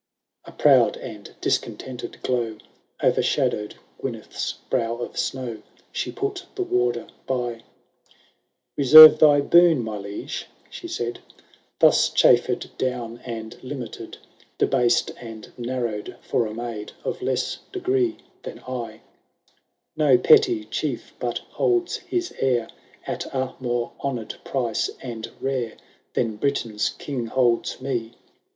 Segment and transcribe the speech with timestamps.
[0.47, 0.51] ^ XXI.
[0.53, 2.57] ^^ A proud and discontented glow
[3.03, 7.61] O'ershadow'd Gyneth 's brow of snow; She put the warder by:—^
[8.75, 11.41] Reserve thy boon, my liege,' she said, ^
[11.77, 14.17] Thus chaiFer'd down and limited.
[14.57, 19.01] Debased and narrowed, for a nuud Of less degree than I.
[19.03, 19.03] Canto If.
[19.03, 19.03] THB
[19.51, 19.97] BRIDAL OF nUSMf AXN.
[19.97, 22.67] 49 No petty chief, but holds his heir
[23.05, 25.77] At a more honour*d price and rare
[26.15, 28.13] Than Britain^s King holds me